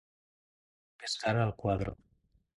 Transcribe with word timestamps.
Pescar 1.03 1.35
al 1.45 1.53
quadro. 1.63 1.97